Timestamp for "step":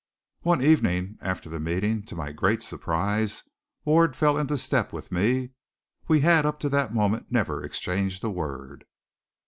4.57-4.91